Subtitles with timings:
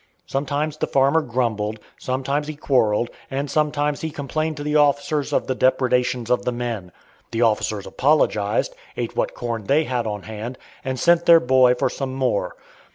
[0.25, 5.45] Sometimes the farmer grumbled, sometimes he quarreled, and sometimes he complained to the officers of
[5.45, 6.91] the depredations of "the men."
[7.29, 11.87] The officers apologized, ate what corn they had on hand, and sent their "boy" for
[11.87, 12.55] some more.